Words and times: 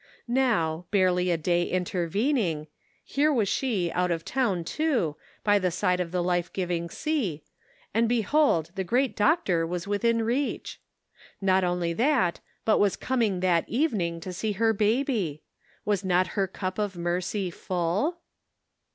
Now, 0.27 0.87
barely 0.89 1.29
a 1.29 1.37
day 1.37 1.61
intervening, 1.63 2.65
here 3.05 3.31
was 3.31 3.47
she 3.47 3.91
out 3.91 4.09
of 4.09 4.25
town, 4.25 4.63
too, 4.63 5.15
by 5.43 5.59
the 5.59 5.69
side 5.69 5.99
of 5.99 6.11
the 6.11 6.23
life 6.23 6.51
giving 6.53 6.89
sea, 6.89 7.43
and, 7.93 8.09
behold, 8.09 8.71
the 8.73 8.83
great 8.83 9.15
doctor 9.15 9.63
was 9.67 9.85
within 9.87 10.23
reach! 10.23 10.81
Not 11.39 11.63
only 11.63 11.93
that, 11.93 12.39
but 12.65 12.79
was 12.79 12.95
coming 12.95 13.41
that 13.41 13.69
evening 13.69 14.19
to 14.21 14.33
see 14.33 14.53
her 14.53 14.73
bab}T! 14.73 15.43
Was 15.85 16.03
riot 16.03 16.27
her 16.29 16.47
cup 16.47 16.79
of 16.79 16.95
mercy 16.97 17.51
full? 17.51 18.21